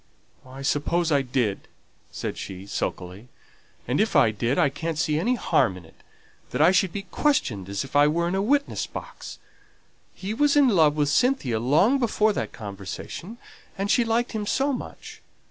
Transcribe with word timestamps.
"I 0.47 0.63
suppose 0.63 1.11
I 1.11 1.21
did," 1.21 1.67
said 2.09 2.35
she, 2.35 2.65
sulkily. 2.65 3.27
"And 3.87 4.01
if 4.01 4.15
I 4.15 4.31
did, 4.31 4.57
I 4.57 4.69
can't 4.69 4.97
see 4.97 5.19
any 5.19 5.35
harm 5.35 5.77
in 5.77 5.85
it, 5.85 5.93
that 6.49 6.59
I 6.59 6.71
should 6.71 6.91
be 6.91 7.03
questioned 7.03 7.69
as 7.69 7.83
if 7.83 7.95
I 7.95 8.07
were 8.07 8.27
in 8.27 8.33
a 8.33 8.41
witness 8.41 8.87
box. 8.87 9.37
He 10.15 10.33
was 10.33 10.55
in 10.55 10.69
love 10.69 10.95
with 10.95 11.09
Cynthia 11.09 11.59
long 11.59 11.99
before 11.99 12.33
that 12.33 12.51
conversation, 12.51 13.37
and 13.77 13.91
she 13.91 14.03
liked 14.03 14.31
him 14.31 14.47
so 14.47 14.73
much. 14.73 15.21